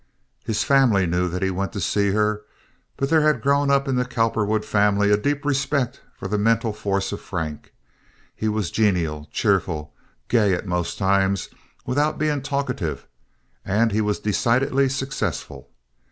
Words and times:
His 0.43 0.63
family 0.63 1.05
knew 1.05 1.29
that 1.29 1.43
he 1.43 1.51
went 1.51 1.73
to 1.73 1.79
see 1.79 2.09
her, 2.09 2.41
but 2.97 3.09
there 3.11 3.21
had 3.21 3.39
grown 3.39 3.69
up 3.69 3.87
in 3.87 3.97
the 3.97 4.03
Cowperwood 4.03 4.65
family 4.65 5.11
a 5.11 5.15
deep 5.15 5.45
respect 5.45 6.01
for 6.17 6.27
the 6.27 6.39
mental 6.39 6.73
force 6.73 7.11
of 7.11 7.21
Frank. 7.21 7.71
He 8.35 8.47
was 8.49 8.71
genial, 8.71 9.29
cheerful, 9.31 9.93
gay 10.27 10.55
at 10.55 10.65
most 10.65 10.97
times, 10.97 11.49
without 11.85 12.17
being 12.17 12.41
talkative, 12.41 13.05
and 13.63 13.91
he 13.91 14.01
was 14.01 14.17
decidedly 14.17 14.89
successful. 14.89 15.69